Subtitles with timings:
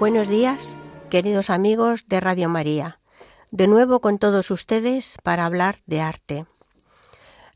[0.00, 0.78] Buenos días,
[1.10, 3.00] queridos amigos de Radio María.
[3.50, 6.46] De nuevo con todos ustedes para hablar de arte.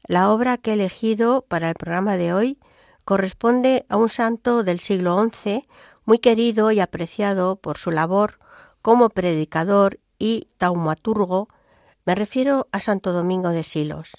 [0.06, 2.58] La obra que he elegido para el programa de hoy
[3.06, 5.66] corresponde a un santo del siglo XI
[6.04, 8.38] muy querido y apreciado por su labor
[8.82, 11.48] como predicador y taumaturgo.
[12.04, 14.18] Me refiero a Santo Domingo de Silos.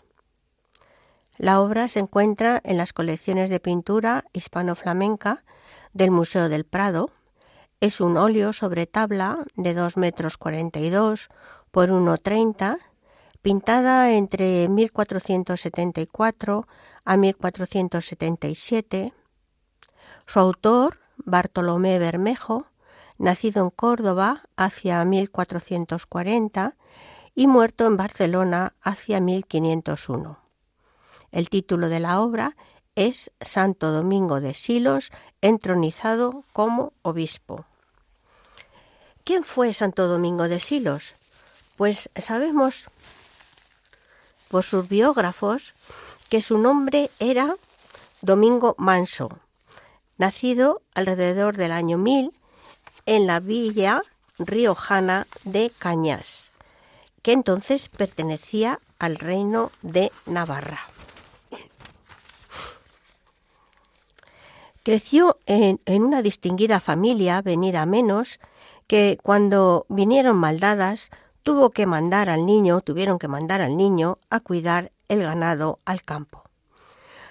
[1.38, 5.44] La obra se encuentra en las colecciones de pintura hispano-flamenca
[5.94, 7.12] del Museo del Prado,
[7.86, 11.30] es un óleo sobre tabla de 2 metros 42
[11.70, 12.80] por 1,30,
[13.44, 16.68] pintada entre 1474
[17.04, 19.14] a 1477.
[20.26, 22.66] Su autor, Bartolomé Bermejo,
[23.20, 26.76] nacido en Córdoba hacia 1440
[27.36, 30.40] y muerto en Barcelona hacia 1501.
[31.32, 32.56] El título de la obra
[32.96, 35.12] es Santo Domingo de Silos,
[35.42, 37.68] entronizado como obispo.
[39.26, 41.16] ¿Quién fue Santo Domingo de Silos?
[41.78, 42.86] Pues sabemos
[44.50, 45.74] por sus biógrafos
[46.30, 47.56] que su nombre era
[48.22, 49.40] Domingo Manso,
[50.20, 52.36] nacido alrededor del año 1000
[53.08, 54.04] en la villa
[54.38, 56.52] riojana de Cañas,
[57.24, 60.82] que entonces pertenecía al reino de Navarra.
[64.84, 68.40] Creció en, en una distinguida familia venida a menos
[68.88, 71.12] que cuando vinieron maldadas
[71.44, 76.04] tuvo que mandar al niño, tuvieron que mandar al niño a cuidar el ganado al
[76.04, 76.44] campo.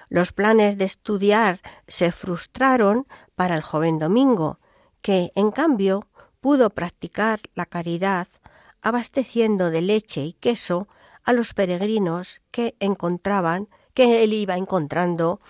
[0.08, 4.58] Los planes de estudiar se frustraron para el joven Domingo,
[5.02, 6.06] que en cambio
[6.40, 8.28] pudo practicar la caridad
[8.80, 10.88] abasteciendo de leche y queso
[11.24, 15.40] a los peregrinos que encontraban, que él iba encontrando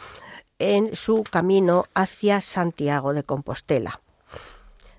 [0.59, 4.00] en su camino hacia Santiago de Compostela.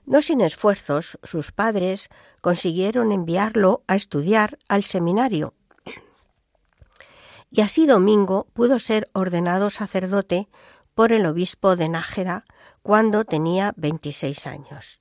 [0.06, 2.10] No sin esfuerzos, sus padres
[2.42, 5.54] consiguieron enviarlo a estudiar al seminario.
[7.50, 10.48] Y así Domingo pudo ser ordenado sacerdote
[10.94, 12.46] por el obispo de Nájera
[12.84, 15.00] cuando tenía 26 años.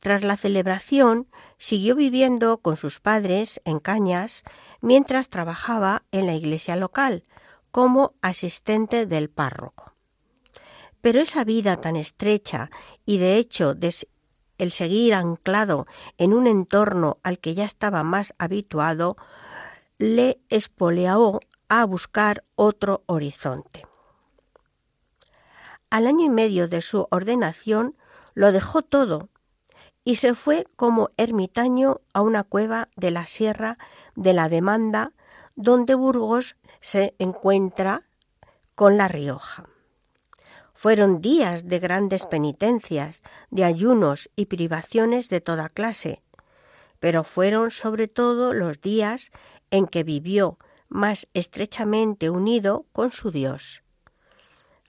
[0.00, 4.42] Tras la celebración, siguió viviendo con sus padres en Cañas
[4.80, 7.22] mientras trabajaba en la iglesia local
[7.70, 9.91] como asistente del párroco.
[11.02, 12.70] Pero esa vida tan estrecha
[13.04, 13.74] y de hecho
[14.56, 15.86] el seguir anclado
[16.16, 19.16] en un entorno al que ya estaba más habituado
[19.98, 23.84] le espoleó a buscar otro horizonte.
[25.90, 27.96] Al año y medio de su ordenación
[28.34, 29.28] lo dejó todo
[30.04, 33.78] y se fue como ermitaño a una cueva de la Sierra
[34.16, 35.12] de la Demanda,
[35.54, 38.06] donde Burgos se encuentra
[38.74, 39.71] con La Rioja.
[40.82, 43.22] Fueron días de grandes penitencias,
[43.52, 46.22] de ayunos y privaciones de toda clase,
[46.98, 49.30] pero fueron sobre todo los días
[49.70, 53.84] en que vivió más estrechamente unido con su Dios.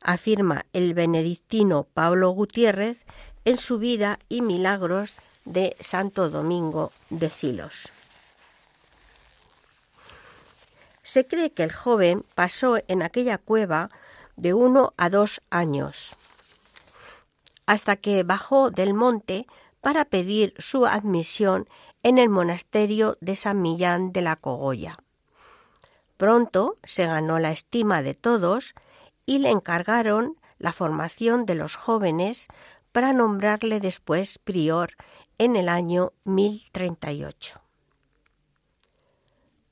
[0.02, 3.06] Afirma el benedictino Pablo Gutiérrez
[3.46, 5.14] en su vida y milagros
[5.46, 7.88] de Santo Domingo de Silos.
[11.04, 13.92] Se cree que el joven pasó en aquella cueva
[14.36, 16.16] de uno a dos años,
[17.66, 19.48] hasta que bajó del monte
[19.82, 21.68] para pedir su admisión
[22.04, 24.98] en el monasterio de San Millán de la Cogolla.
[26.18, 28.76] Pronto se ganó la estima de todos
[29.26, 32.48] y le encargaron la formación de los jóvenes
[32.92, 34.92] para nombrarle después prior
[35.38, 37.60] en el año 1038.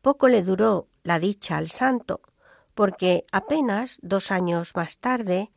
[0.01, 2.21] Poco le duró la dicha al santo,
[2.73, 5.51] porque apenas dos años más tarde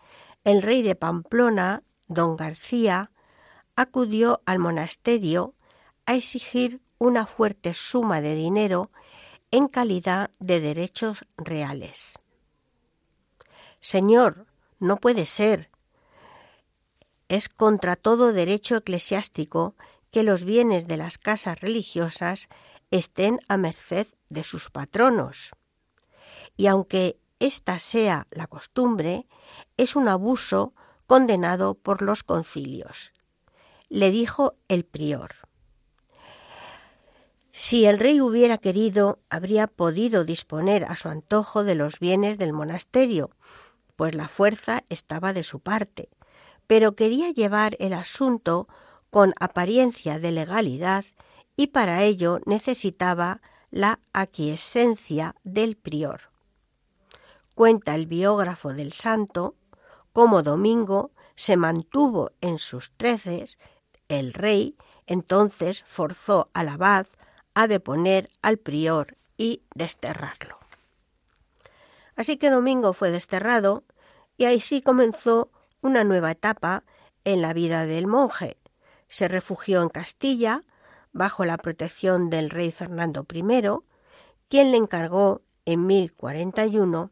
[0.45, 3.11] el rey de Pamplona, don García,
[3.77, 5.55] acudió al monasterio
[6.07, 8.91] a exigir una fuerte suma de dinero
[9.51, 12.19] en calidad de derechos reales.
[13.81, 14.47] Señor,
[14.79, 15.71] no puede ser.
[17.29, 19.77] Es contra todo derecho eclesiástico
[20.11, 22.49] que los bienes de las casas religiosas
[22.91, 25.53] estén a merced de sus patronos
[26.57, 29.27] y aunque esta sea la costumbre,
[29.77, 30.75] es un abuso
[31.07, 33.13] condenado por los concilios.
[33.89, 35.33] Le dijo el prior.
[37.53, 42.53] Si el rey hubiera querido, habría podido disponer a su antojo de los bienes del
[42.53, 43.31] monasterio,
[43.95, 46.09] pues la fuerza estaba de su parte,
[46.67, 48.67] pero quería llevar el asunto
[49.11, 51.05] con apariencia de legalidad
[51.57, 53.41] y para ello necesitaba
[53.71, 56.34] la aquiescencia del prior.
[57.55, 59.55] Cuenta el biógrafo del santo
[60.13, 63.59] cómo Domingo se mantuvo en sus treces,
[64.09, 67.07] el rey entonces forzó al abad
[67.55, 70.59] a deponer al prior y desterrarlo.
[72.17, 73.85] Así que Domingo fue desterrado
[74.37, 75.51] y ahí sí comenzó
[75.81, 76.85] una nueva etapa
[77.25, 78.57] en la vida del monje.
[79.09, 80.63] Se refugió en Castilla
[81.13, 83.43] bajo la protección del rey Fernando I,
[84.49, 87.11] quien le encargó en 1041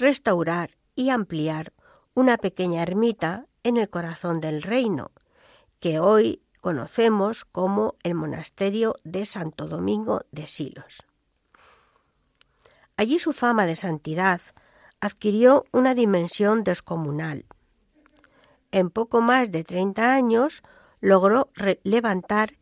[0.00, 1.72] restaurar y ampliar
[2.14, 5.12] una pequeña ermita en el corazón del reino,
[5.78, 11.06] que hoy conocemos como el monasterio de Santo Domingo de Silos.
[12.96, 14.42] Allí su fama de santidad
[15.00, 17.46] adquirió una dimensión descomunal.
[18.72, 20.62] En poco más de 30 años
[21.00, 21.50] logró
[21.82, 22.54] levantar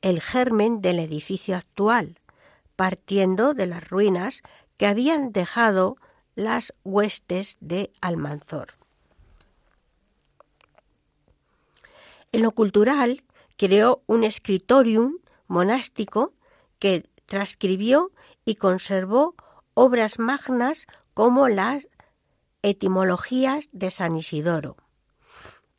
[0.00, 2.20] el germen del edificio actual,
[2.74, 4.42] partiendo de las ruinas
[4.76, 5.96] que habían dejado
[6.36, 8.74] las huestes de Almanzor.
[12.30, 13.24] En lo cultural
[13.56, 15.18] creó un escritorium
[15.48, 16.34] monástico
[16.78, 18.12] que transcribió
[18.44, 19.34] y conservó
[19.74, 21.88] obras magnas como las
[22.62, 24.76] etimologías de San Isidoro.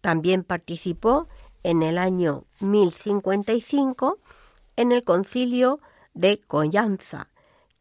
[0.01, 1.27] También participó
[1.63, 4.19] en el año 1055
[4.75, 5.79] en el concilio
[6.13, 7.29] de Collanza,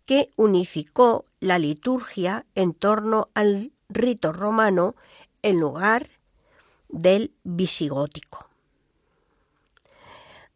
[0.06, 4.94] que unificó la liturgia en torno al rito romano
[5.42, 6.08] en lugar
[6.88, 8.48] del visigótico.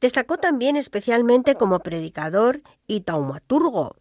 [0.01, 3.97] Destacó también especialmente como predicador y taumaturgo,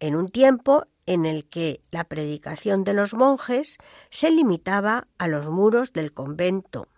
[0.00, 3.78] en un tiempo en el que la predicación de los monjes
[4.10, 6.88] se limitaba a los muros del convento.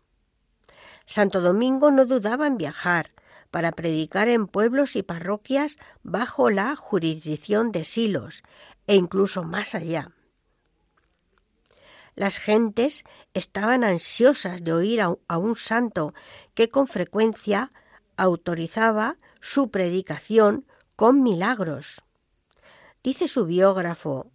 [1.05, 3.11] Santo Domingo no dudaba en viajar
[3.51, 8.43] para predicar en pueblos y parroquias bajo la jurisdicción de Silos
[8.87, 10.13] e incluso más allá.
[12.15, 16.15] Las gentes estaban ansiosas de oír a un santo
[16.55, 17.73] que con frecuencia
[18.17, 20.67] autorizaba su predicación
[20.97, 22.03] con milagros.
[23.05, 24.33] Dice su biógrafo,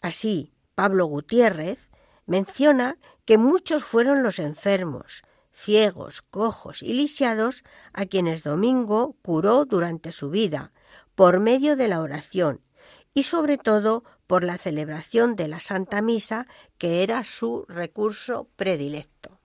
[0.00, 1.78] así, Pablo Gutiérrez,
[2.26, 2.96] menciona
[3.26, 5.22] que muchos fueron los enfermos,
[5.54, 10.72] ciegos, cojos y lisiados a quienes Domingo curó durante su vida,
[11.14, 12.60] por medio de la oración
[13.14, 16.46] y sobre todo por la celebración de la Santa Misa,
[16.78, 19.38] que era su recurso predilecto.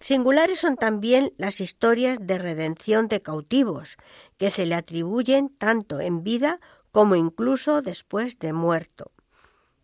[0.00, 3.98] Singulares son también las historias de redención de cautivos,
[4.36, 6.58] que se le atribuyen tanto en vida
[6.90, 9.12] como incluso después de muerto.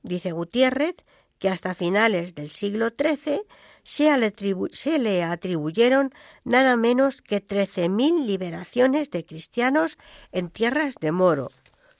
[0.02, 0.96] Dice Gutiérrez
[1.38, 3.42] que hasta finales del siglo XIII
[3.88, 6.12] se, le atribuyeron
[6.44, 9.96] nada menos que 13.000 liberaciones de cristianos
[10.30, 11.50] en tierras de Moro,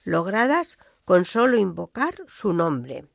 [0.03, 3.07] logradas con solo invocar su nombre.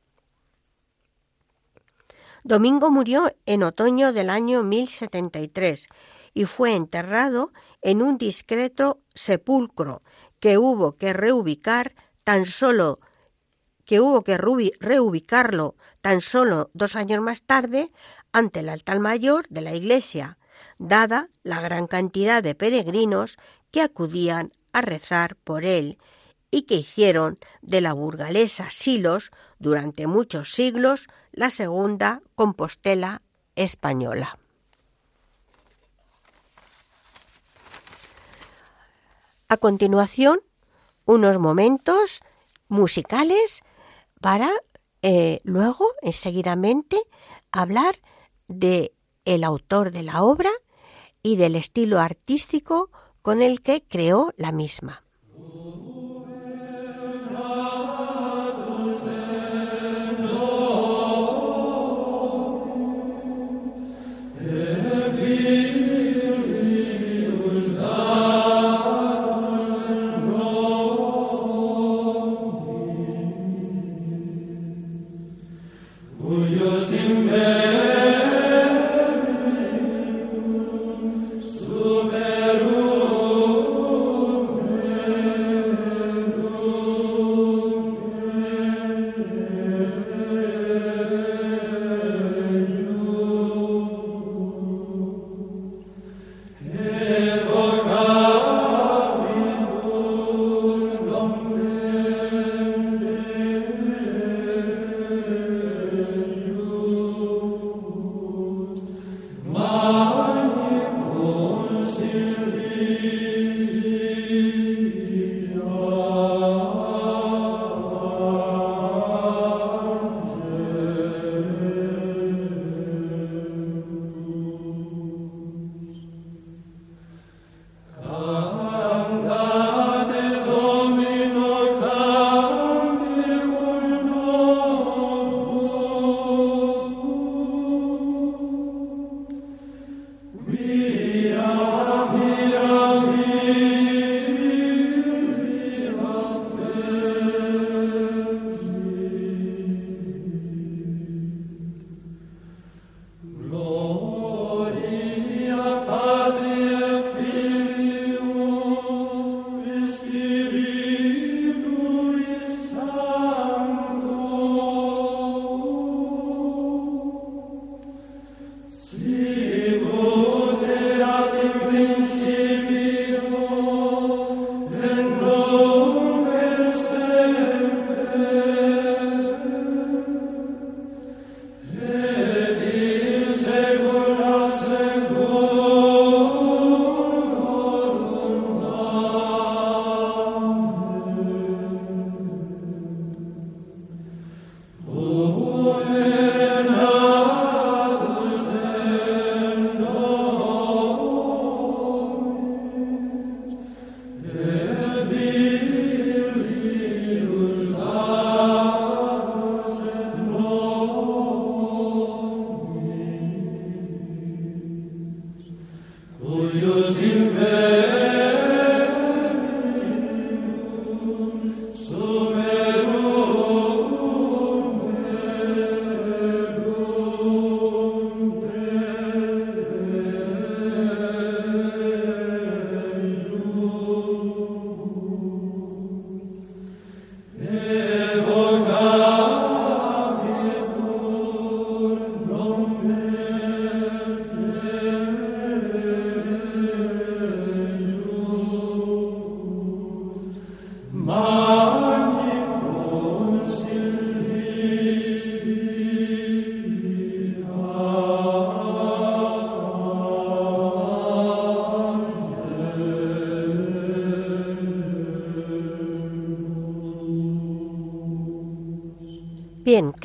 [2.43, 5.87] Domingo murió en otoño del año 1073
[6.33, 10.03] y fue enterrado en un discreto sepulcro
[10.41, 12.99] que hubo que reubicar tan solo
[13.85, 17.91] que hubo que reubicarlo tan solo dos años más tarde
[18.35, 20.37] ante el altar mayor de la iglesia,
[20.77, 23.37] dada la gran cantidad de peregrinos
[23.71, 25.97] que acudían a rezar por él
[26.51, 33.21] y que hicieron de la burgalesa Silos durante muchos siglos la segunda Compostela
[33.55, 34.37] española.
[39.47, 40.41] A continuación,
[41.05, 42.19] unos momentos
[42.67, 43.61] musicales
[44.19, 44.51] para
[45.03, 47.01] eh, luego, enseguidamente,
[47.53, 47.95] hablar
[48.47, 48.93] de
[49.25, 50.51] el autor de la obra
[51.23, 55.04] y del estilo artístico con el que creó la misma.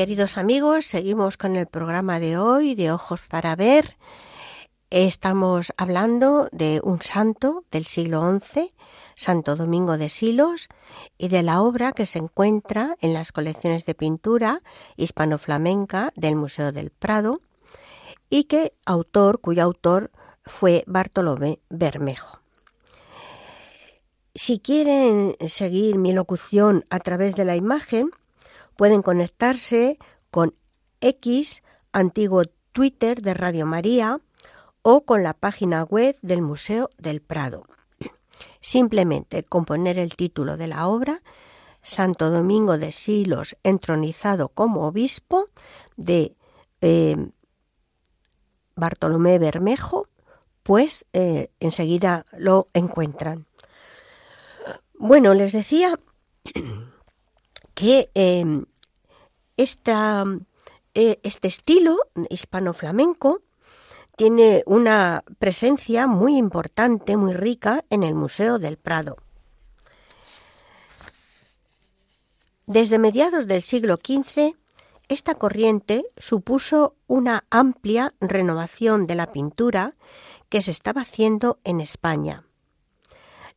[0.00, 3.98] Queridos amigos, seguimos con el programa de hoy de Ojos para Ver.
[4.88, 8.70] Estamos hablando de un santo del siglo XI,
[9.14, 10.70] Santo Domingo de Silos,
[11.18, 14.62] y de la obra que se encuentra en las colecciones de pintura
[14.96, 17.38] hispano-flamenca del Museo del Prado
[18.30, 20.12] y que autor, cuyo autor
[20.46, 22.40] fue Bartolomé Bermejo.
[24.34, 28.08] Si quieren seguir mi locución a través de la imagen,
[28.80, 29.98] Pueden conectarse
[30.30, 30.54] con
[31.02, 34.22] X, antiguo Twitter de Radio María,
[34.80, 37.66] o con la página web del Museo del Prado.
[38.60, 41.20] Simplemente con poner el título de la obra,
[41.82, 45.50] Santo Domingo de Silos entronizado como obispo,
[45.98, 46.34] de
[46.80, 47.18] eh,
[48.76, 50.08] Bartolomé Bermejo,
[50.62, 53.44] pues eh, enseguida lo encuentran.
[54.94, 56.00] Bueno, les decía
[57.74, 58.64] que em,
[60.94, 61.98] eh, este estilo
[62.30, 63.42] hispano-flamenco
[64.16, 69.16] tiene una presencia muy importante, muy rica en el Museo del Prado.
[72.66, 74.54] Desde mediados del siglo XV,
[75.08, 79.94] esta corriente supuso una amplia renovación de la pintura
[80.48, 82.44] que se estaba haciendo en España.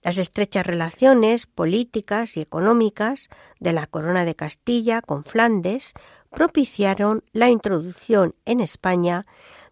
[0.04, 3.30] Las estrechas relaciones políticas y económicas
[3.60, 5.94] de la Corona de Castilla con Flandes
[6.30, 9.26] propiciaron la introducción en España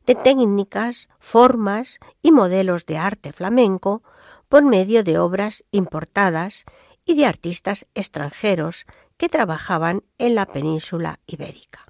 [0.05, 4.03] de técnicas, formas y modelos de arte flamenco
[4.47, 6.65] por medio de obras importadas
[7.05, 8.85] y de artistas extranjeros
[9.17, 11.81] que trabajaban en la península ibérica.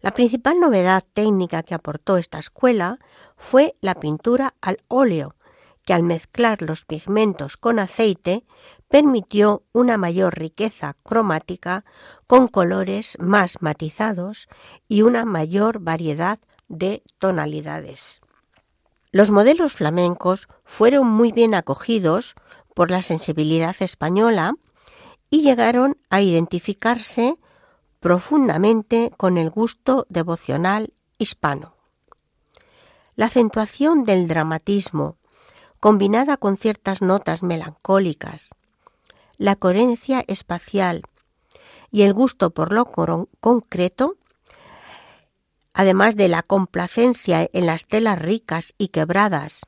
[0.00, 2.98] La principal novedad técnica que aportó esta escuela
[3.36, 5.36] fue la pintura al óleo,
[5.84, 8.44] que al mezclar los pigmentos con aceite
[8.88, 11.84] permitió una mayor riqueza cromática
[12.26, 14.48] con colores más matizados
[14.88, 18.20] y una mayor variedad de tonalidades.
[19.10, 22.34] Los modelos flamencos fueron muy bien acogidos
[22.74, 24.54] por la sensibilidad española
[25.28, 27.36] y llegaron a identificarse
[28.00, 31.76] profundamente con el gusto devocional hispano.
[33.14, 35.16] La acentuación del dramatismo
[35.82, 38.50] combinada con ciertas notas melancólicas,
[39.36, 41.02] la coherencia espacial
[41.90, 42.84] y el gusto por lo
[43.40, 44.14] concreto,
[45.74, 49.62] además de la complacencia en las telas ricas y quebradas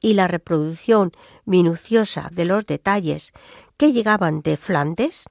[0.00, 1.12] y la reproducción
[1.44, 3.34] minuciosa de los detalles
[3.76, 5.26] que llegaban de Flandes,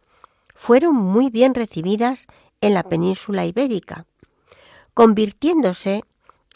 [0.54, 2.28] fueron muy bien recibidas
[2.62, 4.06] en la península ibérica,
[4.94, 6.04] convirtiéndose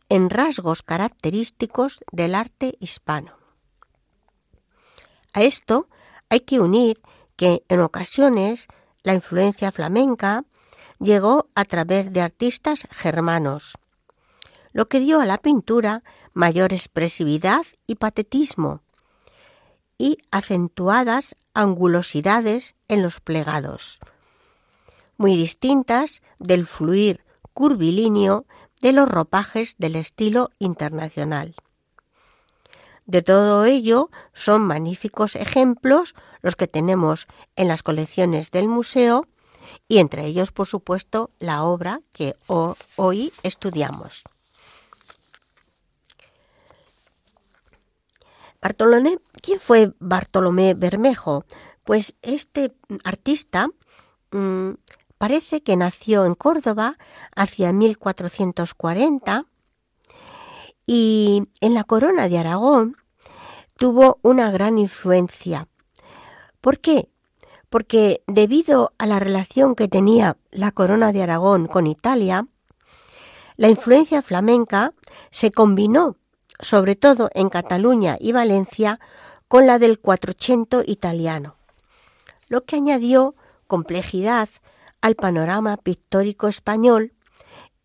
[0.10, 3.37] en rasgos característicos del arte hispano.
[5.38, 5.88] A esto
[6.29, 7.00] hay que unir
[7.36, 8.65] que en ocasiones
[9.03, 10.46] la influencia flamenca
[10.98, 13.77] llegó a través de artistas germanos,
[14.72, 16.01] lo que dio a la pintura
[16.34, 18.82] mayor expresividad y patetismo
[20.00, 24.00] y acentuadas angulosidades en los plegados,
[25.17, 28.48] muy distintas del fluir curvilíneo
[28.82, 31.53] de los ropajes del estilo internacional.
[33.08, 39.26] De todo ello son magníficos ejemplos los que tenemos en las colecciones del museo
[39.88, 42.36] y entre ellos, por supuesto, la obra que
[42.98, 44.24] hoy estudiamos.
[48.62, 51.46] Bartolomé, ¿quién fue Bartolomé Bermejo?
[51.86, 52.74] Pues este
[53.06, 53.70] artista
[54.32, 54.72] mm,
[55.17, 56.98] parece que nació en Córdoba
[57.34, 59.46] hacia 1440
[60.88, 62.97] y en la corona de Aragón
[63.78, 65.67] tuvo una gran influencia.
[66.62, 67.10] ¿Por qué?
[67.69, 72.47] Porque debido a la relación que tenía la corona de Aragón con Italia,
[73.58, 74.93] la influencia flamenca
[75.30, 76.15] se combinó
[76.60, 79.00] sobre todo en Cataluña y Valencia,
[79.47, 81.56] con la del Quattrocento italiano,
[82.50, 83.36] lo que añadió
[83.67, 84.50] complejidad
[85.02, 87.13] al panorama pictórico español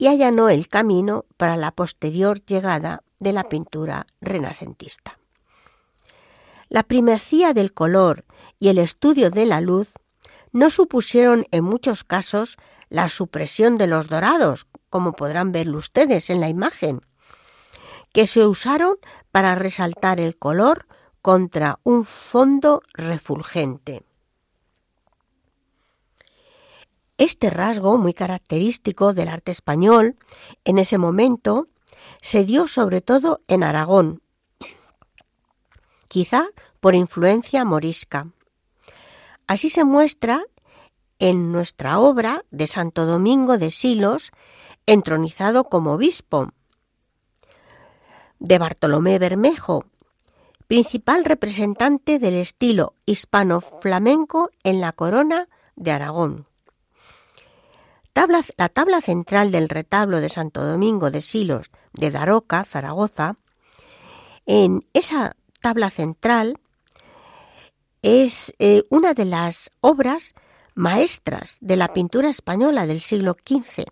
[0.03, 5.21] y allanó el camino para la posterior llegada de la pintura renacentista.
[6.69, 8.25] La primacía del color
[8.59, 9.93] y el estudio de la luz
[10.51, 12.57] no supusieron en muchos casos
[12.89, 17.03] la supresión de los dorados, como podrán ver ustedes en la imagen,
[18.13, 18.97] que se usaron
[19.31, 20.89] para resaltar el color
[21.21, 24.03] contra un fondo refulgente.
[27.23, 30.17] Este rasgo muy característico del arte español
[30.65, 31.69] en ese momento
[32.21, 34.23] se dio sobre todo en Aragón,
[36.09, 36.49] quizá
[36.81, 38.27] por influencia morisca.
[39.47, 40.43] Así se muestra
[41.21, 44.33] en nuestra obra de Santo Domingo de Silos,
[44.87, 46.49] entronizado como obispo,
[48.41, 49.85] de Bartolomé Bermejo,
[50.67, 56.52] principal representante del estilo hispano-flamenco en la corona de Aragón.
[58.15, 63.37] La tabla central del retablo de Santo Domingo de Silos de Daroca, Zaragoza,
[64.47, 66.59] en esa tabla central
[68.03, 70.35] es eh, una de las obras
[70.75, 73.85] maestras de la pintura española del siglo XV.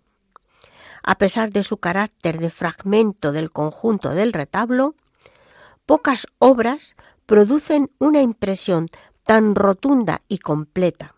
[1.03, 4.95] A pesar de su carácter de fragmento del conjunto del retablo,
[5.85, 8.89] pocas obras producen una impresión
[9.23, 11.15] tan rotunda y completa.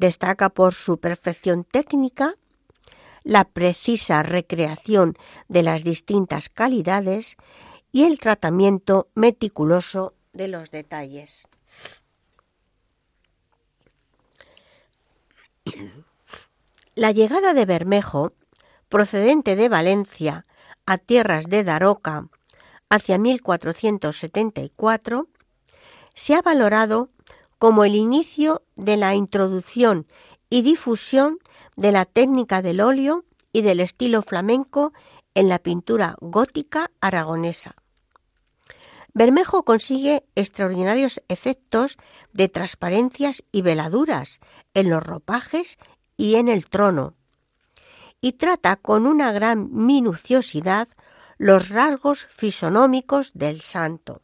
[0.00, 2.36] Destaca por su perfección técnica,
[3.22, 5.14] la precisa recreación
[5.48, 7.36] de las distintas calidades
[7.92, 11.46] y el tratamiento meticuloso de los detalles.
[16.94, 18.32] La llegada de Bermejo,
[18.88, 20.46] procedente de Valencia
[20.86, 22.26] a tierras de Daroca
[22.88, 25.28] hacia 1474,
[26.14, 27.10] se ha valorado
[27.60, 30.06] como el inicio de la introducción
[30.48, 31.38] y difusión
[31.76, 34.94] de la técnica del óleo y del estilo flamenco
[35.34, 37.76] en la pintura gótica aragonesa.
[39.12, 41.98] Bermejo consigue extraordinarios efectos
[42.32, 44.40] de transparencias y veladuras
[44.72, 45.76] en los ropajes
[46.16, 47.12] y en el trono,
[48.22, 50.88] y trata con una gran minuciosidad
[51.36, 54.22] los rasgos fisonómicos del santo.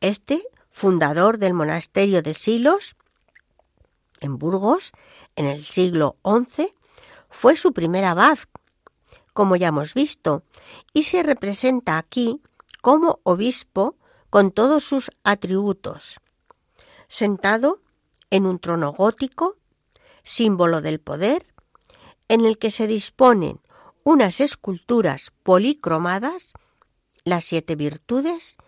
[0.00, 0.42] Este,
[0.76, 2.96] fundador del monasterio de Silos,
[4.20, 4.92] en Burgos,
[5.34, 6.74] en el siglo XI,
[7.30, 8.38] fue su primer abad
[9.32, 10.42] como ya hemos visto,
[10.92, 12.42] y se representa aquí
[12.82, 13.96] como obispo
[14.28, 16.16] con todos sus atributos,
[17.08, 17.80] sentado
[18.28, 19.56] en un trono gótico,
[20.24, 21.46] símbolo del poder,
[22.28, 23.60] en el que se disponen
[24.04, 26.52] unas esculturas policromadas,
[27.24, 28.58] las siete virtudes,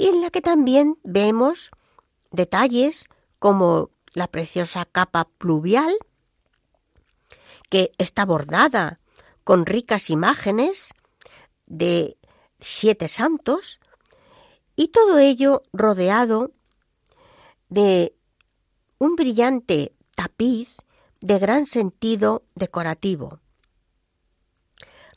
[0.00, 1.70] y en la que también vemos
[2.30, 3.04] detalles
[3.38, 5.94] como la preciosa capa pluvial,
[7.68, 8.98] que está bordada
[9.44, 10.94] con ricas imágenes
[11.66, 12.16] de
[12.60, 13.78] siete santos
[14.74, 16.52] y todo ello rodeado
[17.68, 18.14] de
[18.96, 20.78] un brillante tapiz
[21.20, 23.40] de gran sentido decorativo.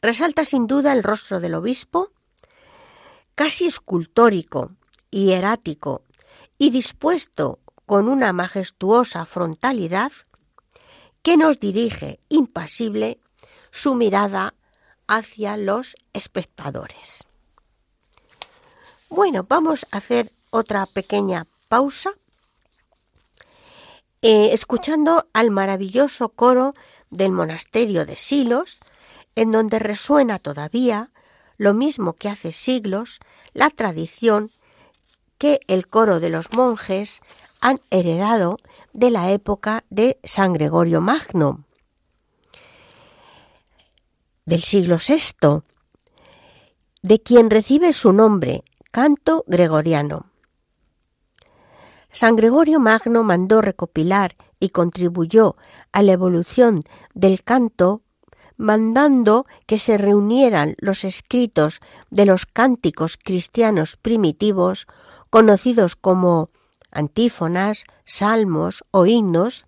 [0.02, 2.12] Resalta sin duda el rostro del obispo,
[3.36, 4.72] casi escultórico,
[5.10, 6.04] hierático
[6.58, 10.12] y dispuesto con una majestuosa frontalidad
[11.22, 13.20] que nos dirige impasible
[13.72, 14.54] su mirada
[15.08, 17.26] hacia los espectadores.
[19.10, 22.14] Bueno, vamos a hacer otra pequeña pausa
[24.22, 26.74] eh, escuchando al maravilloso coro
[27.10, 28.80] del monasterio de Silos,
[29.36, 31.12] en donde resuena todavía,
[31.58, 33.20] lo mismo que hace siglos,
[33.54, 34.52] la tradición
[35.38, 37.22] que el coro de los monjes
[37.60, 38.58] han heredado
[38.94, 41.64] de la época de San Gregorio Magno,
[44.46, 45.64] del siglo VI,
[47.02, 50.28] de quien recibe su nombre, canto gregoriano.
[52.12, 55.56] San Gregorio Magno mandó recopilar y contribuyó
[55.92, 56.84] a la evolución
[57.16, 58.03] del canto
[58.58, 64.88] mandando que se reunieran los escritos de los cánticos cristianos primitivos
[65.30, 66.50] conocidos como
[66.92, 69.66] antífonas, salmos o himnos,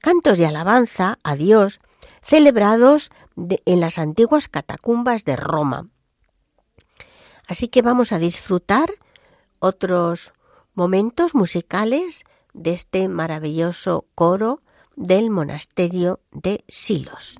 [0.00, 1.80] cantos de alabanza a Dios
[2.22, 5.88] celebrados en las antiguas catacumbas de Roma.
[7.46, 8.90] Así que vamos a disfrutar
[9.58, 10.34] otros
[10.74, 14.62] momentos musicales de este maravilloso coro
[14.96, 17.38] del monasterio de Silos.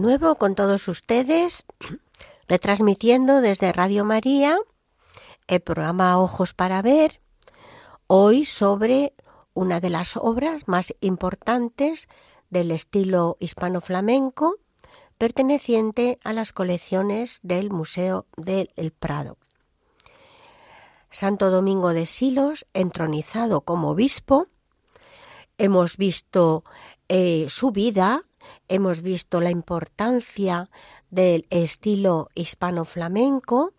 [0.00, 1.66] Nuevo con todos ustedes,
[2.48, 4.58] retransmitiendo desde Radio María
[5.46, 7.20] el programa Ojos para Ver,
[8.06, 9.14] hoy sobre
[9.52, 12.08] una de las obras más importantes
[12.50, 14.56] del estilo hispano-flamenco,
[15.18, 19.36] perteneciente a las colecciones del Museo del Prado.
[21.10, 24.46] Santo Domingo de Silos, entronizado como obispo,
[25.58, 26.64] hemos visto
[27.08, 28.24] eh, su vida,
[28.68, 30.70] hemos visto la importancia
[31.10, 33.74] del estilo hispano-flamenco,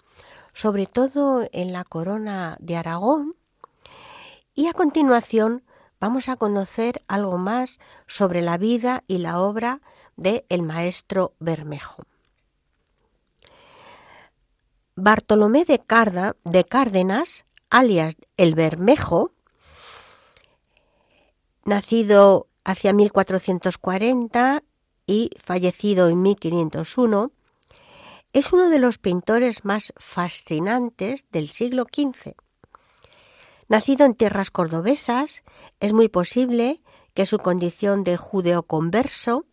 [0.53, 3.35] sobre todo en la corona de Aragón,
[4.53, 5.63] y a continuación
[5.99, 9.81] vamos a conocer algo más sobre la vida y la obra
[10.17, 12.03] de el maestro Bermejo.
[14.95, 19.31] Bartolomé de, Carda, de Cárdenas, alias el Bermejo,
[21.63, 24.63] nacido hacia 1440
[25.05, 27.31] y fallecido en 1501,
[28.33, 32.33] es uno de los pintores más fascinantes del siglo XV.
[33.67, 35.43] Nacido en tierras cordobesas,
[35.79, 36.81] es muy posible
[37.13, 39.45] que su condición de judeo-converso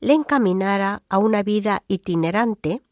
[0.00, 2.82] le encaminara a una vida itinerante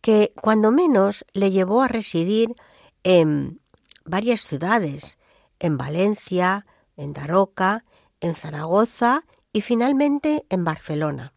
[0.00, 2.54] que, cuando menos, le llevó a residir
[3.02, 3.60] en
[4.04, 5.18] varias ciudades,
[5.58, 6.66] en Valencia,
[6.96, 7.84] en Daroca,
[8.20, 11.32] en Zaragoza y finalmente en Barcelona.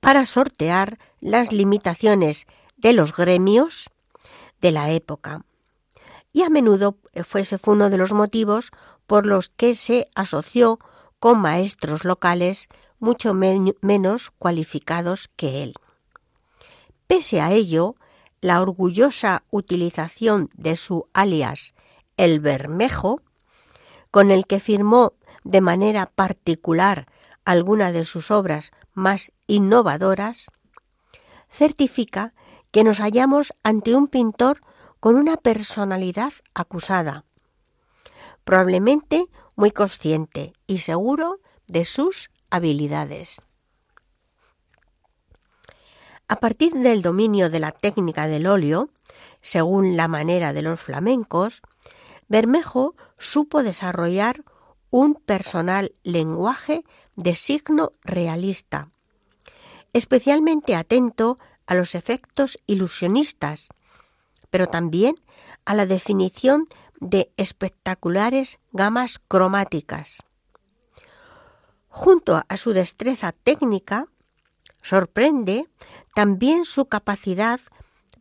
[0.00, 3.90] Para sortear las limitaciones de los gremios
[4.60, 5.44] de la época.
[6.32, 8.70] Y a menudo ese fue uno de los motivos
[9.06, 10.78] por los que se asoció
[11.18, 15.74] con maestros locales mucho menos cualificados que él.
[17.06, 17.96] Pese a ello,
[18.40, 21.74] la orgullosa utilización de su alias
[22.16, 23.22] el Bermejo,
[24.10, 27.06] con el que firmó de manera particular
[27.44, 30.50] alguna de sus obras más innovadoras,
[31.48, 32.34] certifica
[32.70, 34.60] que nos hallamos ante un pintor
[35.00, 37.24] con una personalidad acusada,
[38.44, 43.42] probablemente muy consciente y seguro de sus habilidades.
[46.28, 48.90] A partir del dominio de la técnica del óleo,
[49.40, 51.62] según la manera de los flamencos,
[52.30, 54.44] Bermejo supo desarrollar
[54.90, 56.84] un personal lenguaje
[57.16, 58.88] de signo realista,
[59.92, 63.68] especialmente atento a los efectos ilusionistas,
[64.48, 65.16] pero también
[65.64, 66.68] a la definición
[67.00, 70.18] de espectaculares gamas cromáticas.
[71.88, 74.06] Junto a su destreza técnica,
[74.82, 75.68] sorprende
[76.14, 77.58] también su capacidad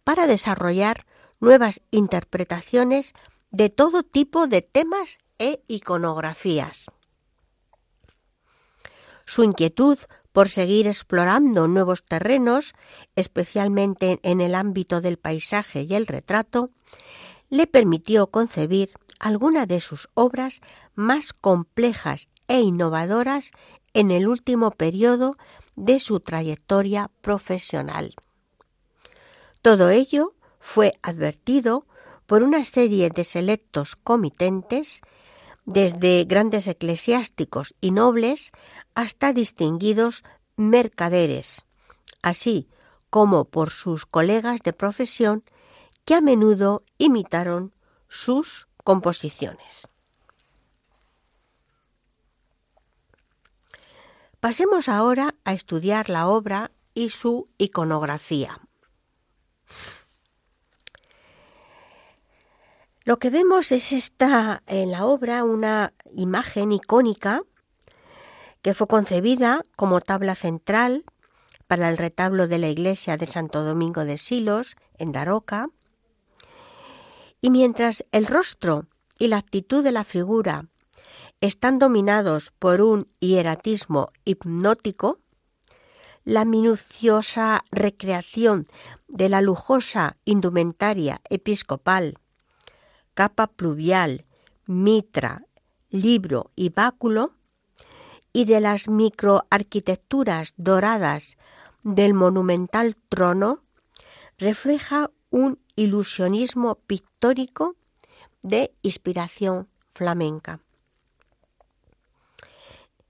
[0.04, 1.06] para desarrollar
[1.40, 3.14] nuevas interpretaciones
[3.52, 6.86] de todo tipo de temas e iconografías.
[9.26, 9.98] Su inquietud
[10.32, 12.74] por seguir explorando nuevos terrenos,
[13.16, 16.70] especialmente en el ámbito del paisaje y el retrato,
[17.50, 20.62] le permitió concebir algunas de sus obras
[20.96, 23.52] más complejas e innovadoras
[23.94, 25.38] en el último periodo
[25.76, 28.16] de su trayectoria profesional.
[29.62, 31.86] Todo ello fue advertido
[32.30, 35.02] por una serie de selectos comitentes,
[35.66, 38.52] desde grandes eclesiásticos y nobles
[38.94, 40.24] hasta distinguidos
[40.56, 41.66] mercaderes,
[42.22, 42.70] así
[43.10, 45.44] como por sus colegas de profesión
[46.06, 47.74] que a menudo imitaron
[48.10, 49.90] sus composiciones.
[54.40, 58.69] Pasemos ahora a estudiar la obra y su iconografía.
[63.10, 67.42] Lo que vemos es esta en la obra una imagen icónica
[68.62, 71.06] que fue concebida como tabla central
[71.66, 75.70] para el retablo de la iglesia de Santo Domingo de Silos en Daroca.
[77.42, 78.86] Y mientras el rostro
[79.18, 80.68] y la actitud de la figura
[81.42, 85.18] están dominados por un hieratismo hipnótico,
[86.26, 88.68] la minuciosa recreación
[89.08, 92.20] de la lujosa indumentaria episcopal,
[93.20, 94.24] capa pluvial,
[94.66, 95.44] mitra,
[95.90, 97.34] libro y báculo,
[98.32, 101.36] y de las microarquitecturas doradas
[101.84, 103.62] del monumental trono,
[104.38, 107.76] refleja un ilusionismo pictórico
[108.42, 110.62] de inspiración flamenca.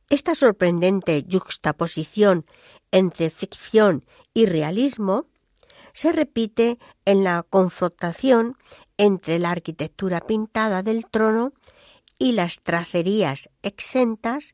[0.09, 2.47] Esta sorprendente yuxtaposición
[2.89, 5.27] entre ficción y realismo
[5.93, 8.57] se repite en la confrontación
[8.99, 11.53] entre la arquitectura pintada del trono
[12.19, 14.53] y las tracerías exentas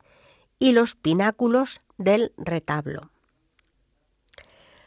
[0.60, 3.10] y los pináculos del retablo.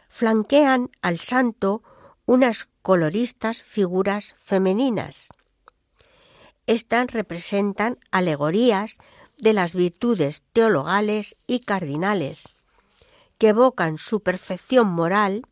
[0.08, 1.82] Flanquean al santo
[2.24, 5.28] unas coloristas figuras femeninas.
[6.66, 8.98] Estas representan alegorías
[9.38, 12.54] de las virtudes teologales y cardinales,
[13.38, 15.42] que evocan su perfección moral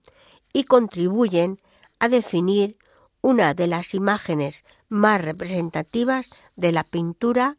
[0.52, 1.60] y contribuyen
[1.98, 2.78] a definir
[3.26, 7.56] una de las imágenes más representativas de la pintura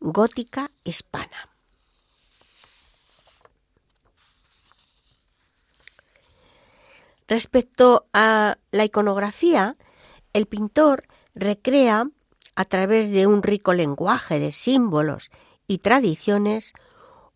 [0.00, 1.48] gótica hispana.
[7.28, 9.76] Respecto a la iconografía,
[10.32, 11.04] el pintor
[11.36, 12.08] recrea
[12.56, 15.30] a través de un rico lenguaje de símbolos
[15.68, 16.72] y tradiciones,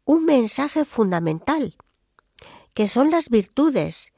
[0.04, 1.76] un mensaje fundamental,
[2.74, 4.12] que son las virtudes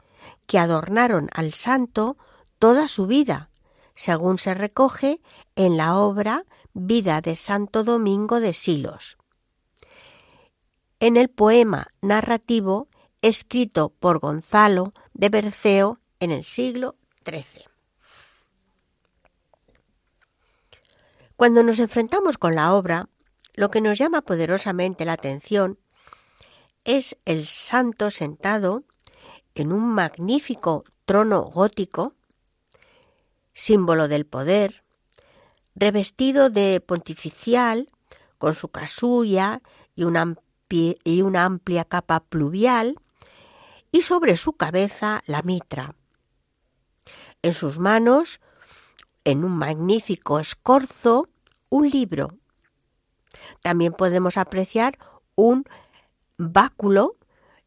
[0.46, 2.16] que adornaron al santo
[2.58, 3.50] toda su vida,
[3.94, 5.20] según se recoge
[5.54, 9.16] en la obra Vida de Santo Domingo de Silos.
[11.00, 12.88] En el poema narrativo
[13.22, 17.64] escrito por Gonzalo de Berceo en el siglo XIII.
[21.36, 23.08] Cuando nos enfrentamos con la obra,
[23.54, 25.78] lo que nos llama poderosamente la atención
[26.84, 28.84] es el santo sentado
[29.54, 32.14] en un magnífico trono gótico,
[33.56, 34.84] símbolo del poder,
[35.74, 37.90] revestido de pontificial,
[38.36, 39.62] con su casulla
[39.94, 40.36] y una,
[40.68, 43.00] y una amplia capa pluvial,
[43.90, 45.94] y sobre su cabeza la mitra.
[47.40, 48.40] En sus manos
[49.24, 51.30] en un magnífico escorzo
[51.70, 52.34] un libro.
[53.62, 54.98] También podemos apreciar
[55.34, 55.64] un
[56.36, 57.16] báculo,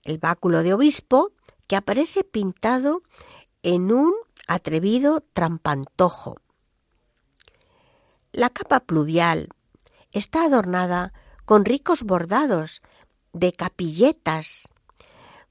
[0.04, 1.32] el báculo de obispo,
[1.66, 3.02] que aparece pintado
[3.64, 4.14] en un
[4.50, 6.42] atrevido trampantojo.
[8.32, 9.50] La capa pluvial
[10.12, 11.14] está adornada
[11.46, 12.82] con ricos bordados
[13.32, 14.68] de capilletas.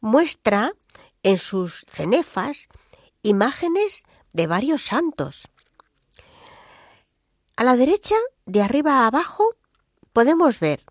[0.01, 0.73] Muestra
[1.23, 2.67] en sus cenefas
[3.23, 5.49] imágenes de varios santos.
[7.57, 9.55] A la derecha, de arriba a abajo,
[10.13, 10.85] podemos ver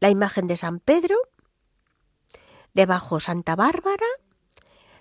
[0.00, 1.18] la imagen de San Pedro,
[2.72, 4.06] debajo Santa Bárbara,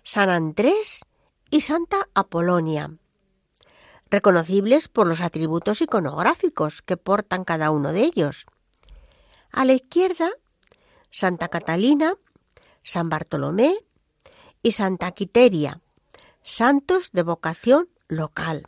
[0.03, 1.05] San Andrés
[1.53, 2.97] y Santa Apolonia,
[4.09, 8.47] reconocibles por los atributos iconográficos que portan cada uno de ellos.
[9.51, 10.31] A la izquierda,
[11.11, 12.15] Santa Catalina,
[12.81, 13.75] San Bartolomé
[14.63, 15.79] y Santa Quiteria,
[16.41, 18.67] santos de vocación local.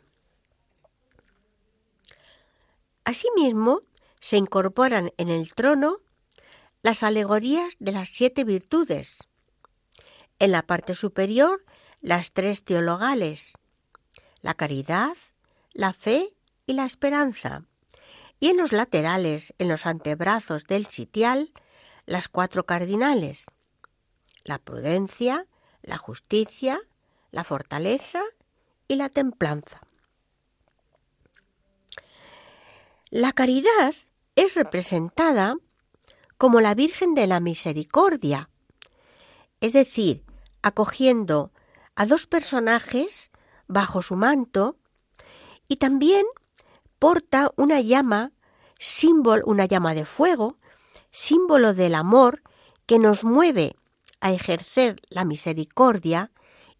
[3.02, 3.80] Asimismo,
[4.20, 5.96] se incorporan en el trono
[6.82, 9.26] las alegorías de las siete virtudes.
[10.38, 11.65] En la parte superior,
[12.06, 13.58] las tres teologales,
[14.40, 15.16] la caridad,
[15.72, 16.32] la fe
[16.64, 17.64] y la esperanza.
[18.38, 21.52] Y en los laterales, en los antebrazos del sitial,
[22.04, 23.46] las cuatro cardinales,
[24.44, 25.48] la prudencia,
[25.82, 26.78] la justicia,
[27.32, 28.22] la fortaleza
[28.86, 29.80] y la templanza.
[33.10, 33.96] La caridad
[34.36, 35.56] es representada
[36.38, 38.48] como la Virgen de la Misericordia,
[39.60, 40.22] es decir,
[40.62, 41.50] acogiendo
[41.96, 43.32] a dos personajes
[43.66, 44.76] bajo su manto
[45.68, 46.24] Y también
[47.00, 48.32] porta una llama,
[48.78, 50.58] símbolo, una llama de fuego,
[51.10, 52.42] símbolo del amor
[52.86, 53.74] que nos mueve
[54.20, 56.30] a ejercer la misericordia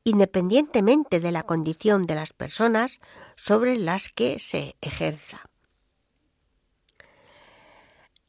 [0.04, 3.00] independientemente de la condición de las personas
[3.34, 5.50] sobre las que se ejerza.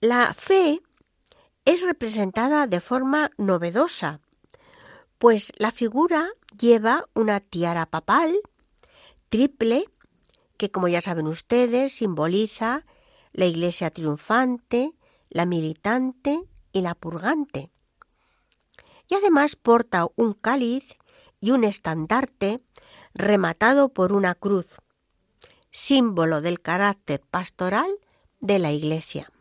[0.02, 0.82] La fe
[1.66, 4.22] es representada de forma novedosa,
[5.20, 8.40] pues la figura lleva una tiara papal
[9.30, 9.86] triple
[10.58, 12.86] que, como ya saben ustedes, simboliza
[13.32, 14.94] la iglesia triunfante,
[15.30, 16.42] la militante
[16.72, 17.72] y la purgante.
[19.08, 20.96] Y además porta un cáliz
[21.40, 22.62] y un estandarte
[23.14, 24.66] rematado por una cruz,
[25.72, 27.90] símbolo del carácter pastoral
[28.40, 29.32] de la Iglesia.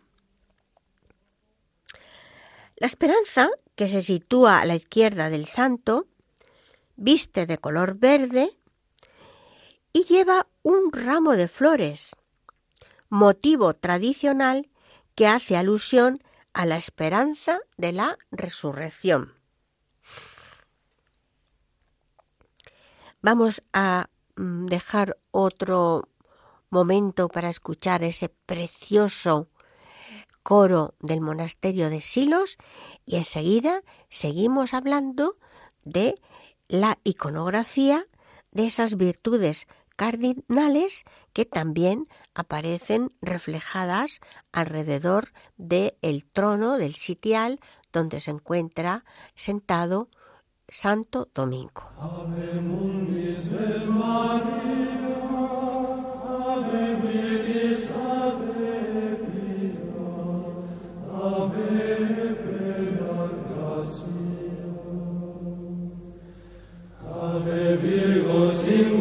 [2.76, 6.06] La esperanza, que se sitúa a la izquierda del santo,
[6.96, 8.58] viste de color verde
[9.92, 12.16] y lleva un ramo de flores,
[13.08, 14.70] motivo tradicional
[15.14, 16.18] que hace alusión
[16.52, 19.34] a la esperanza de la resurrección.
[23.22, 26.08] Vamos a mm, dejar otro
[26.70, 29.48] momento para escuchar ese precioso
[30.42, 32.56] coro del monasterio de Silos
[33.04, 35.38] y enseguida seguimos hablando
[35.84, 36.14] de
[36.68, 38.06] la iconografía
[38.50, 44.20] de esas virtudes cardinales que también aparecen reflejadas
[44.52, 47.60] alrededor del el trono del sitial
[47.92, 49.04] donde se encuentra
[49.34, 50.08] sentado
[50.68, 51.82] Santo Domingo.
[68.50, 68.95] Senhor.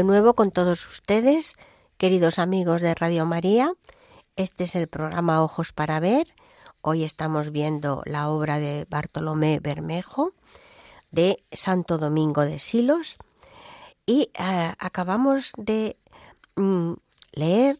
[0.00, 1.58] De nuevo con todos ustedes,
[1.98, 3.74] queridos amigos de Radio María.
[4.34, 6.34] Este es el programa Ojos para Ver.
[6.80, 10.32] Hoy estamos viendo la obra de Bartolomé Bermejo
[11.10, 13.18] de Santo Domingo de Silos
[14.06, 15.98] y eh, acabamos de
[16.56, 16.94] mm,
[17.32, 17.78] leer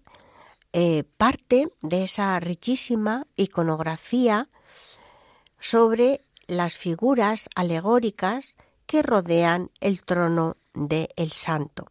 [0.74, 4.50] eh, parte de esa riquísima iconografía
[5.58, 11.90] sobre las figuras alegóricas que rodean el trono de el santo.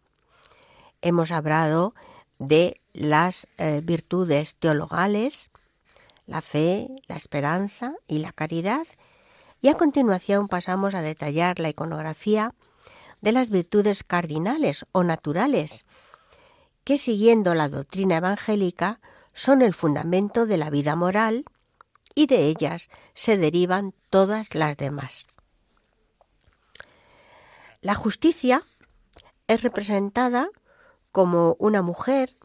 [1.02, 1.94] Hemos hablado
[2.40, 5.52] de las eh, virtudes teologales,
[6.26, 8.86] la fe, la esperanza y la caridad,
[9.62, 12.54] y a continuación pasamos a detallar la iconografía
[13.22, 15.86] de las virtudes cardinales o naturales,
[16.84, 19.00] que siguiendo la doctrina evangélica
[19.34, 21.46] son el fundamento de la vida moral
[22.16, 25.28] y de ellas se derivan todas las demás.
[27.82, 28.64] La justicia
[29.48, 30.50] es representada
[31.12, 32.36] como una mujer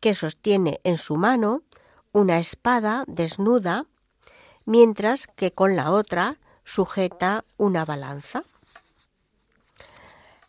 [0.00, 1.62] que sostiene en su mano
[2.12, 3.86] una espada desnuda,
[4.64, 8.44] mientras que con la otra sujeta una balanza.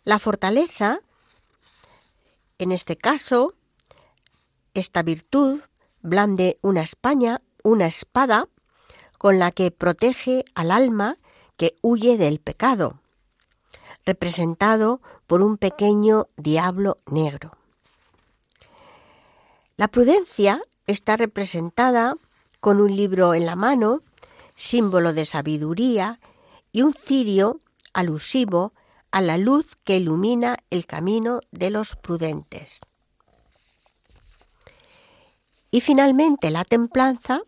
[0.03, 0.99] La fortaleza,
[2.57, 3.53] en este caso,
[4.73, 5.61] esta virtud
[6.01, 8.47] blande una España, una espada
[9.17, 11.17] con la que protege al alma
[11.57, 12.99] que huye del pecado
[14.05, 17.57] representado por un pequeño diablo negro.
[19.77, 22.15] La prudencia está representada
[22.59, 24.01] con un libro en la mano,
[24.55, 26.19] símbolo de sabiduría,
[26.71, 27.61] y un cirio
[27.93, 28.73] alusivo
[29.11, 32.81] a la luz que ilumina el camino de los prudentes.
[35.71, 37.41] Y finalmente la templanza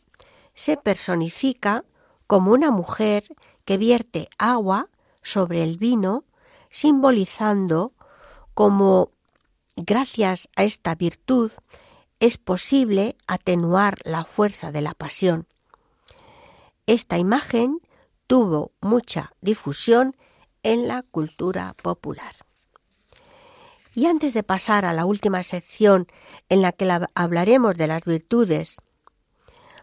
[0.54, 1.86] se personifica
[2.26, 3.24] como una mujer
[3.66, 4.90] que vierte agua
[5.22, 6.24] sobre el vino
[6.70, 7.94] simbolizando
[8.54, 9.12] cómo
[9.76, 11.52] gracias a esta virtud
[12.20, 15.48] es posible atenuar la fuerza de la pasión.
[16.88, 17.80] Esta imagen
[18.28, 20.16] tuvo mucha difusión
[20.64, 22.36] en la cultura popular.
[23.94, 26.08] Y antes de pasar a la última sección
[26.50, 28.78] en la que hablaremos de las virtudes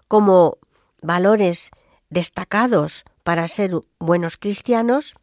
[0.09, 0.59] como
[1.03, 1.71] valores
[2.11, 5.15] destacados para ser buenos cristianos,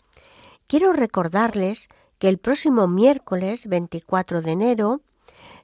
[0.72, 5.02] quiero recordarles que el próximo miércoles 24 de enero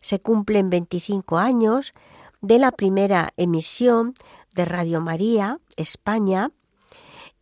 [0.02, 1.94] se cumplen 25 años
[2.42, 4.16] de la primera emisión
[4.54, 6.52] de Radio María España.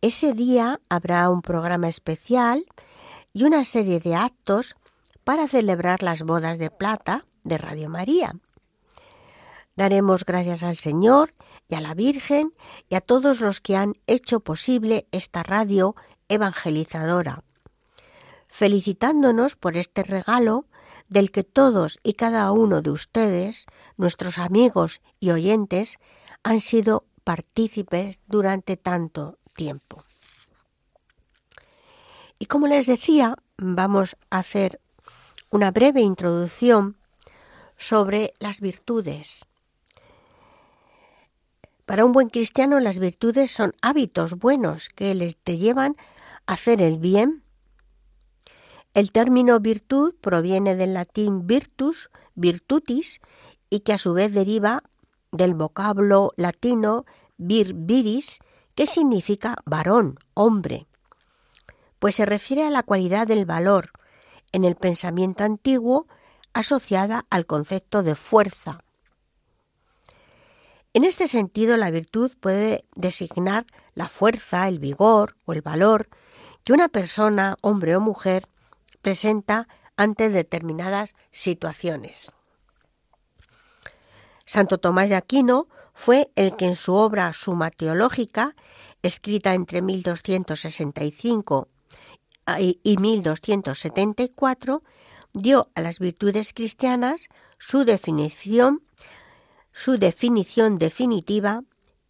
[0.00, 2.66] Ese día habrá un programa especial
[3.32, 4.76] y una serie de actos
[5.24, 8.36] para celebrar las bodas de plata de Radio María.
[9.74, 11.34] Daremos gracias al Señor
[11.68, 12.54] y a la Virgen
[12.88, 15.96] y a todos los que han hecho posible esta radio
[16.28, 17.42] evangelizadora
[18.56, 20.64] felicitándonos por este regalo
[21.10, 23.66] del que todos y cada uno de ustedes,
[23.98, 25.98] nuestros amigos y oyentes,
[26.42, 30.04] han sido partícipes durante tanto tiempo.
[32.38, 34.80] Y como les decía, vamos a hacer
[35.50, 36.96] una breve introducción
[37.76, 39.44] sobre las virtudes.
[41.84, 45.94] Para un buen cristiano las virtudes son hábitos buenos que les te llevan
[46.46, 47.42] a hacer el bien
[48.96, 53.20] el término virtud proviene del latín virtus, virtutis,
[53.68, 54.84] y que a su vez deriva
[55.32, 57.04] del vocablo latino
[57.36, 58.38] vir viris,
[58.74, 60.86] que significa varón, hombre,
[61.98, 63.90] pues se refiere a la cualidad del valor
[64.50, 66.06] en el pensamiento antiguo
[66.54, 68.82] asociada al concepto de fuerza.
[70.94, 76.08] En este sentido, la virtud puede designar la fuerza, el vigor o el valor
[76.64, 78.48] que una persona, hombre o mujer,
[79.06, 82.32] presenta ante determinadas situaciones.
[84.44, 88.56] Santo Tomás de Aquino fue el que en su obra Suma Teológica,
[89.02, 91.68] escrita entre 1265
[92.58, 94.82] y 1274,
[95.32, 97.28] dio a las virtudes cristianas
[97.58, 98.82] su definición,
[99.70, 101.62] su definición definitiva,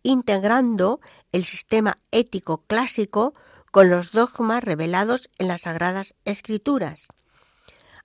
[0.02, 1.00] integrando
[1.32, 3.34] el sistema ético clásico
[3.70, 7.08] con los dogmas revelados en las Sagradas Escrituras.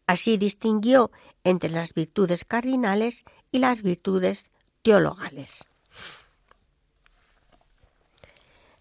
[0.07, 1.11] Así distinguió
[1.43, 4.49] entre las virtudes cardinales y las virtudes
[4.81, 5.69] teologales.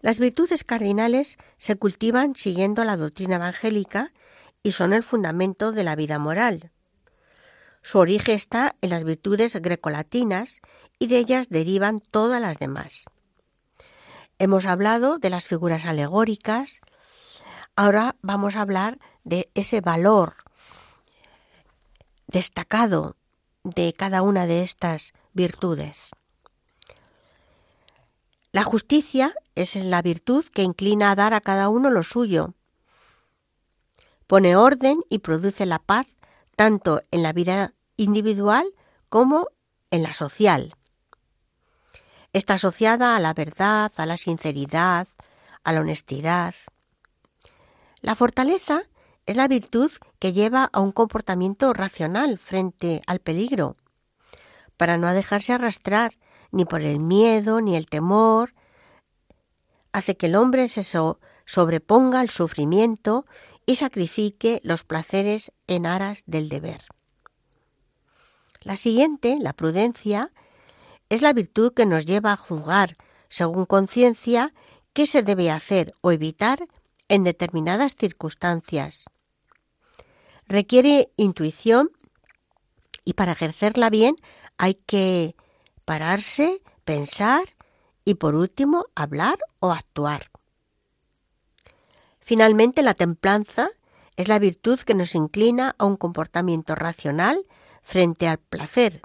[0.01, 4.11] Las virtudes cardinales se cultivan siguiendo la doctrina evangélica
[4.63, 6.71] y son el fundamento de la vida moral.
[7.83, 10.61] Su origen está en las virtudes grecolatinas
[10.99, 13.05] y de ellas derivan todas las demás.
[14.41, 16.81] Hemos hablado de las figuras alegóricas,
[17.75, 20.33] ahora vamos a hablar de ese valor
[22.25, 23.15] destacado
[23.63, 26.09] de cada una de estas virtudes.
[28.51, 32.55] La justicia es la virtud que inclina a dar a cada uno lo suyo.
[34.25, 36.07] Pone orden y produce la paz
[36.55, 38.73] tanto en la vida individual
[39.07, 39.49] como
[39.91, 40.73] en la social.
[42.33, 45.07] Está asociada a la verdad, a la sinceridad,
[45.63, 46.55] a la honestidad.
[47.99, 48.83] La fortaleza
[49.25, 53.75] es la virtud que lleva a un comportamiento racional frente al peligro,
[54.77, 56.13] para no dejarse arrastrar
[56.51, 58.53] ni por el miedo ni el temor,
[59.91, 60.83] hace que el hombre se
[61.45, 63.25] sobreponga al sufrimiento
[63.65, 66.81] y sacrifique los placeres en aras del deber.
[68.61, 70.31] La siguiente, la prudencia,
[71.11, 72.95] es la virtud que nos lleva a juzgar,
[73.27, 74.53] según conciencia,
[74.93, 76.69] qué se debe hacer o evitar
[77.09, 79.07] en determinadas circunstancias.
[80.47, 81.91] Requiere intuición
[83.03, 84.15] y para ejercerla bien
[84.57, 85.35] hay que
[85.83, 87.43] pararse, pensar
[88.05, 90.31] y por último hablar o actuar.
[92.21, 93.71] Finalmente, la templanza
[94.15, 97.45] es la virtud que nos inclina a un comportamiento racional
[97.83, 99.01] frente al placer.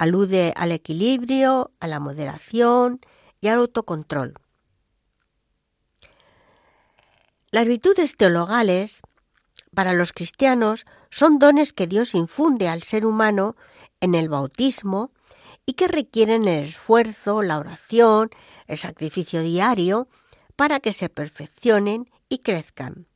[0.00, 3.00] Alude al equilibrio, a la moderación
[3.38, 4.32] y al autocontrol.
[7.50, 9.02] Las virtudes teologales
[9.74, 13.56] para los cristianos son dones que Dios infunde al ser humano
[14.00, 15.12] en el bautismo
[15.66, 18.30] y que requieren el esfuerzo, la oración,
[18.68, 20.08] el sacrificio diario
[20.56, 23.06] para que se perfeccionen y crezcan.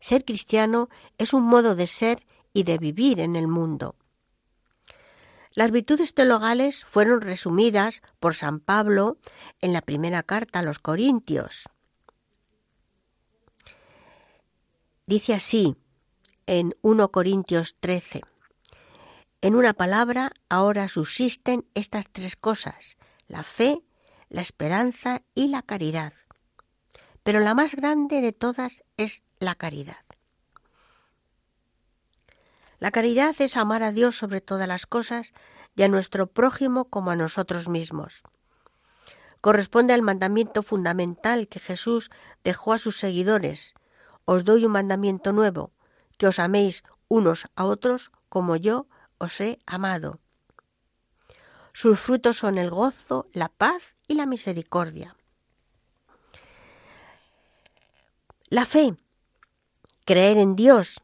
[0.00, 3.96] Ser cristiano es un modo de ser y de vivir en el mundo.
[5.52, 9.18] Las virtudes teologales fueron resumidas por San Pablo
[9.60, 11.68] en la primera carta a los Corintios.
[15.06, 15.76] Dice así
[16.46, 18.22] en 1 Corintios 13.
[19.42, 22.96] En una palabra, ahora subsisten estas tres cosas,
[23.26, 23.82] la fe,
[24.28, 26.12] la esperanza y la caridad.
[27.24, 30.09] Pero la más grande de todas es la caridad.
[32.80, 35.32] La caridad es amar a Dios sobre todas las cosas
[35.76, 38.22] y a nuestro prójimo como a nosotros mismos.
[39.42, 42.10] Corresponde al mandamiento fundamental que Jesús
[42.42, 43.74] dejó a sus seguidores.
[44.24, 45.72] Os doy un mandamiento nuevo,
[46.18, 48.86] que os améis unos a otros como yo
[49.18, 50.18] os he amado.
[51.72, 55.16] Sus frutos son el gozo, la paz y la misericordia.
[58.48, 58.96] La fe,
[60.04, 61.00] creer en Dios.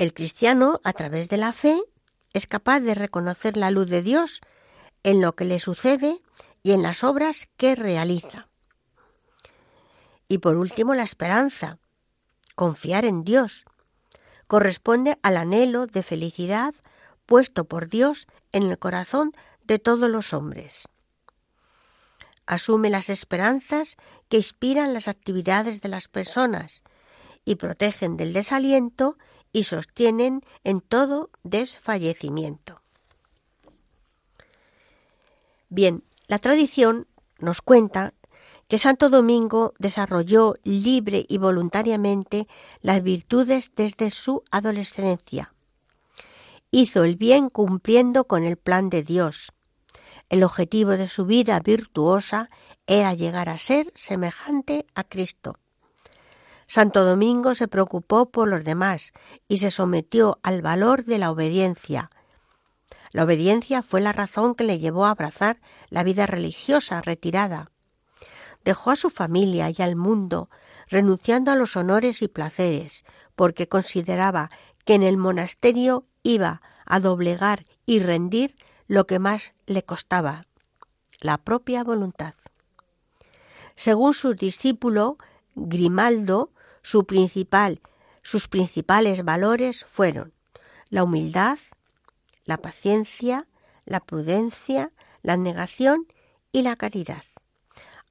[0.00, 1.78] El cristiano, a través de la fe,
[2.32, 4.40] es capaz de reconocer la luz de Dios
[5.02, 6.22] en lo que le sucede
[6.62, 8.48] y en las obras que realiza.
[10.26, 11.76] Y por último, la esperanza,
[12.54, 13.66] confiar en Dios,
[14.46, 16.74] corresponde al anhelo de felicidad
[17.26, 19.32] puesto por Dios en el corazón
[19.64, 20.88] de todos los hombres.
[22.46, 23.98] Asume las esperanzas
[24.30, 26.84] que inspiran las actividades de las personas
[27.44, 29.18] y protegen del desaliento
[29.52, 32.80] y sostienen en todo desfallecimiento.
[35.68, 37.06] Bien, la tradición
[37.38, 38.14] nos cuenta
[38.68, 42.46] que Santo Domingo desarrolló libre y voluntariamente
[42.82, 45.52] las virtudes desde su adolescencia.
[46.70, 49.52] Hizo el bien cumpliendo con el plan de Dios.
[50.28, 52.48] El objetivo de su vida virtuosa
[52.86, 55.58] era llegar a ser semejante a Cristo.
[56.70, 59.12] Santo Domingo se preocupó por los demás
[59.48, 62.10] y se sometió al valor de la obediencia.
[63.12, 67.70] La obediencia fue la razón que le llevó a abrazar la vida religiosa retirada
[68.64, 70.50] dejó a su familia y al mundo,
[70.88, 73.04] renunciando a los honores y placeres,
[73.36, 74.50] porque consideraba
[74.84, 78.56] que en el monasterio iba a doblegar y rendir
[78.86, 80.46] lo que más le costaba,
[81.20, 82.34] la propia voluntad.
[83.76, 85.16] Según su discípulo
[85.54, 86.50] Grimaldo,
[86.82, 87.80] su principal,
[88.22, 90.32] sus principales valores fueron
[90.88, 91.58] la humildad,
[92.44, 93.46] la paciencia,
[93.84, 96.06] la prudencia, la negación
[96.52, 97.24] y la caridad.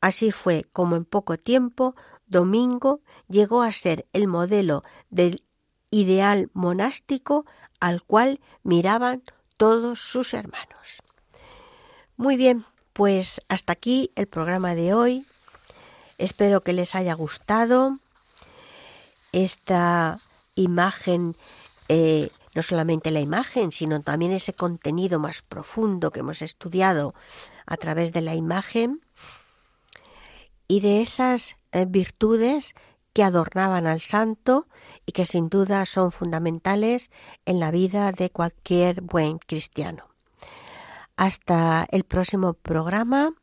[0.01, 1.95] Así fue como en poco tiempo
[2.28, 5.43] Domingo llegó a ser el modelo del
[5.91, 7.45] ideal monástico
[7.80, 9.24] al cual miraban
[9.57, 11.01] todos sus hermanos.
[12.17, 15.26] Muy bien, pues hasta aquí el programa de hoy.
[16.17, 17.97] Espero que les haya gustado
[19.32, 20.19] esta
[20.55, 21.36] imagen,
[21.88, 27.13] eh, no solamente la imagen, sino también ese contenido más profundo que hemos estudiado
[27.65, 29.01] a través de la imagen
[30.67, 32.75] y de esas eh, virtudes
[33.13, 34.67] que adornaban al santo
[35.05, 37.11] y que sin duda son fundamentales
[37.45, 40.05] en la vida de cualquier buen cristiano.
[41.17, 43.34] Hasta el próximo programa.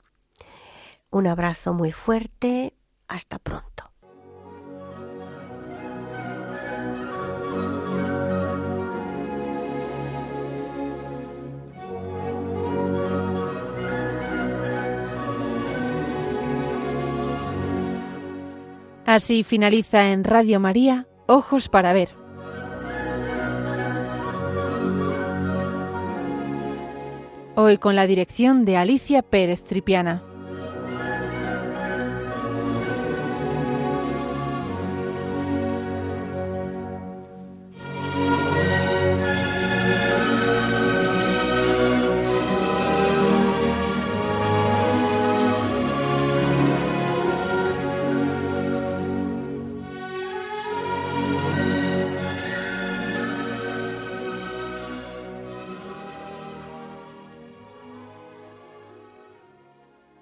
[1.11, 2.75] Un abrazo muy fuerte.
[3.09, 3.91] Hasta pronto.
[19.07, 22.09] Así finaliza en Radio María, Ojos para Ver.
[27.55, 30.25] Hoy con la dirección de Alicia Pérez Tripiana.